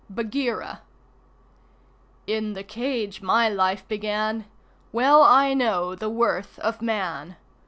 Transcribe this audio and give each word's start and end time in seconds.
Bagheera 0.09 0.81
In 2.25 2.53
the 2.53 2.63
cage 2.63 3.21
my 3.21 3.47
life 3.49 3.87
began; 3.87 4.45
Well 4.91 5.21
I 5.21 5.53
know 5.53 5.93
the 5.93 6.09
worth 6.09 6.57
of 6.57 6.81
Man. 6.81 7.35